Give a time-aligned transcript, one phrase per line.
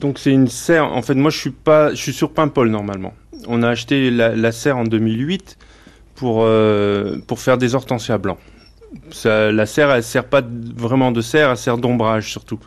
[0.00, 0.92] Donc c'est une serre.
[0.92, 3.14] En fait, moi je suis pas, je suis sur Paimpol normalement.
[3.48, 5.58] On a acheté la, serre en 2008
[6.14, 8.38] pour euh, pour faire des hortensias blancs.
[9.24, 10.42] la serre, elle sert pas
[10.76, 12.58] vraiment de serre, elle sert d'ombrage surtout.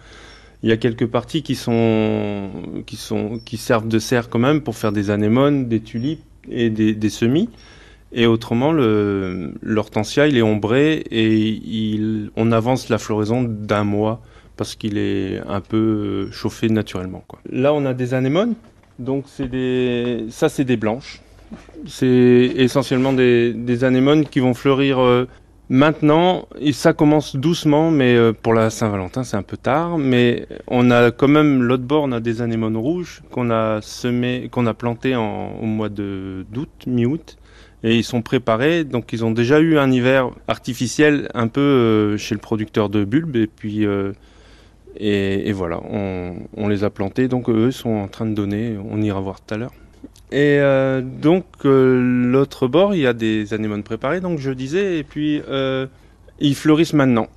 [0.62, 2.49] Il y a quelques parties qui sont
[2.85, 6.69] qui sont qui servent de serre quand même pour faire des anémones, des tulipes et
[6.69, 7.49] des, semis.
[8.11, 11.99] Et autrement, l'hortensia, il est ombré et
[12.35, 14.21] on avance la floraison d'un mois
[14.60, 17.23] parce qu'il est un peu chauffé naturellement.
[17.49, 18.55] Là, on a des anémones,
[18.99, 21.21] donc c'est des, ça c'est des blanches.
[21.88, 25.29] C'est essentiellement des, anémones qui vont fleurir euh,
[25.70, 26.49] maintenant.
[26.59, 29.98] Et ça commence doucement, mais euh, pour la Saint-Valentin, c'est un peu tard.
[29.98, 34.49] Mais on a quand même l'autre bord, on a des anémones rouges qu'on a semé,
[34.51, 37.37] qu'on a planté en, au mois d'août, mi-août
[37.84, 38.84] et ils sont préparés.
[38.84, 43.05] Donc ils ont déjà eu un hiver artificiel un peu euh, chez le producteur de
[43.05, 43.85] bulbes et puis
[44.95, 49.20] et, voilà, on, les a plantés, donc eux sont en train de donner, on ira
[49.20, 49.71] voir tout à l'heure.
[50.32, 51.99] Et euh, donc euh,
[52.32, 55.87] l'autre bord, il y a des anémones préparées, donc je disais, et puis euh,
[56.40, 57.27] ils fleurissent maintenant.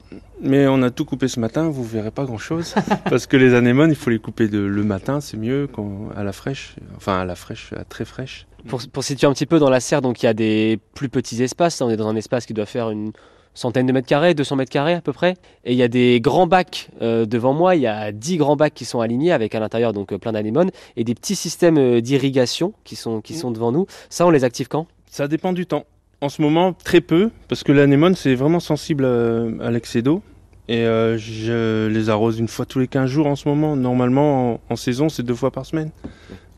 [0.43, 2.75] Mais on a tout coupé ce matin, vous verrez pas grand-chose,
[3.09, 5.69] parce que les anémones, il faut les couper de, le matin, c'est mieux
[6.17, 8.47] à la fraîche, enfin à la fraîche, à très fraîche.
[8.67, 11.09] Pour, pour situer un petit peu dans la serre, donc il y a des plus
[11.09, 13.13] petits espaces, on est dans un espace qui doit faire une
[13.55, 15.35] centaine de mètres carrés, 200 mètres carrés à peu près.
[15.65, 18.57] Et il y a des grands bacs euh, devant moi, il y a 10 grands
[18.57, 21.79] bacs qui sont alignés avec à l'intérieur donc euh, plein d'anémones et des petits systèmes
[21.79, 23.87] euh, d'irrigation qui sont, qui sont devant nous.
[24.11, 24.87] Ça, on les active quand?
[25.07, 25.85] Ça dépend du temps.
[26.21, 30.23] En ce moment, très peu, parce que l'anémone, c'est vraiment sensible à, l'excès d'eau.
[30.69, 33.75] Et je les arrose une fois tous les 15 jours en ce moment.
[33.75, 35.91] Normalement, en, saison, c'est deux fois par semaine,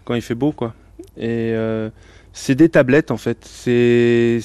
[0.04, 0.74] quand il fait beau, quoi.
[1.16, 1.54] Et
[2.34, 3.38] c'est des tablettes, en fait.
[3.42, 4.40] C'est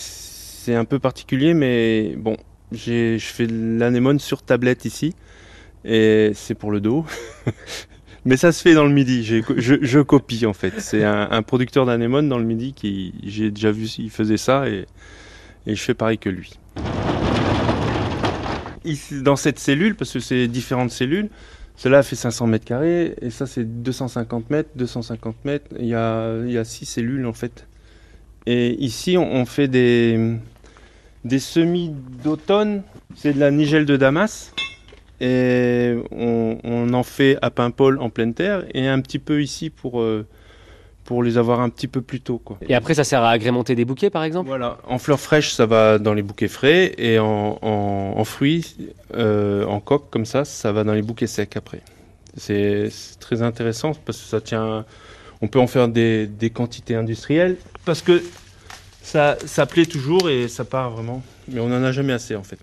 [0.59, 2.35] c'est un peu particulier, mais bon,
[2.73, 5.15] je fais l'anémone sur tablette ici,
[5.85, 7.05] et c'est pour le dos.
[8.25, 9.41] mais ça se fait dans le midi, je,
[9.81, 10.80] je, copie en fait.
[10.80, 14.86] C'est un, producteur d'anémone dans le midi qui, j'ai déjà vu, il faisait ça, et,
[15.65, 16.52] et je fais pareil que lui.
[18.83, 21.30] Ici, dans cette cellule, parce que c'est différentes cellules,
[21.77, 25.67] cela fait 500 mètres carrés, et ça c'est 250 mètres, 250 mètres.
[25.80, 27.65] Il y a, il y a six cellules en fait.
[28.52, 30.20] Et ici, on, fait des,
[31.23, 31.93] des semis
[32.23, 32.82] d'automne.
[33.15, 34.55] C'est de la nigelle de Damas.
[35.21, 40.02] Et on, en fait à Paimpol en pleine terre et un petit peu ici pour,
[40.02, 40.26] euh,
[41.04, 42.39] pour les avoir un petit peu plus tôt.
[42.39, 42.58] Quoi.
[42.67, 44.48] Et après, ça sert à agrémenter des bouquets par exemple?
[44.48, 48.77] Voilà, en fleurs fraîches, ça va dans les bouquets frais et en, en, fruits,
[49.14, 51.81] euh, en coque comme ça, ça va dans les bouquets secs après.
[52.36, 52.89] C'est
[53.20, 54.86] très intéressant parce que ça tient
[55.42, 58.22] on peut en faire des, des quantités industrielles parce que
[59.02, 61.23] ça, ça plaît toujours et ça part vraiment.
[61.48, 62.60] Mais on n'en a jamais assez en fait.